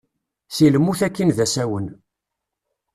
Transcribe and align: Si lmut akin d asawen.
Si 0.55 0.67
lmut 0.73 0.99
akin 1.07 1.29
d 1.37 1.39
asawen. 1.45 1.87